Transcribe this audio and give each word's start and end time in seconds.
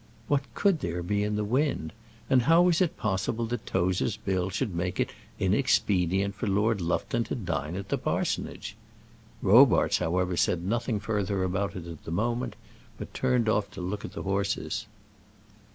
What 0.27 0.51
could 0.55 0.79
there 0.79 1.03
be 1.03 1.23
in 1.23 1.35
the 1.35 1.43
wind; 1.43 1.93
and 2.27 2.41
how 2.41 2.63
was 2.63 2.81
it 2.81 2.97
possible 2.97 3.45
that 3.45 3.67
Tozer's 3.67 4.17
bill 4.17 4.49
should 4.49 4.73
make 4.73 4.99
it 4.99 5.11
inexpedient 5.37 6.33
for 6.33 6.47
Lord 6.47 6.81
Lufton 6.81 7.23
to 7.25 7.35
dine 7.35 7.75
at 7.75 7.89
the 7.89 7.99
parsonage? 7.99 8.75
Robarts, 9.43 9.99
however, 9.99 10.35
said 10.35 10.63
nothing 10.65 10.99
further 10.99 11.43
about 11.43 11.75
it 11.75 11.85
at 11.85 12.03
the 12.03 12.09
moment, 12.09 12.55
but 12.97 13.13
turned 13.13 13.47
off 13.47 13.69
to 13.69 13.81
look 13.81 14.03
at 14.03 14.13
the 14.13 14.23
horses. 14.23 14.87